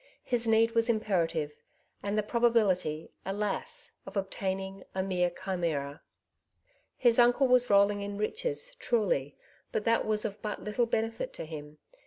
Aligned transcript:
His 0.23 0.47
need 0.47 0.71
ivas 0.71 0.89
imperative, 0.89 1.51
and 2.01 2.17
the 2.17 2.23
probability, 2.23 3.11
alas 3.23 3.91
1 4.05 4.09
of 4.11 4.17
obtain 4.17 4.59
ing, 4.59 4.83
a 4.95 5.03
mere 5.03 5.29
chimera. 5.29 6.01
His 6.97 7.19
uncle 7.19 7.47
was 7.47 7.69
rolling 7.69 8.01
in 8.01 8.17
riches, 8.17 8.73
truly, 8.79 9.37
but 9.71 9.85
that 9.85 10.03
was 10.03 10.25
of 10.25 10.41
but 10.41 10.63
little 10.63 10.87
benefit 10.87 11.33
to 11.33 11.45
him. 11.45 11.77